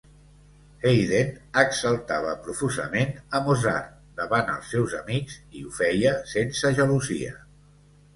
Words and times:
Haydn 0.91 1.27
exaltava 1.63 2.31
profusament 2.47 3.11
a 3.39 3.41
Mozart 3.47 3.91
davant 4.21 4.49
els 4.55 4.71
seus 4.77 4.95
amics, 5.01 5.37
i 5.61 5.63
ho 5.69 5.75
feia 5.81 6.15
sense 6.33 6.73
gelosia. 6.81 7.37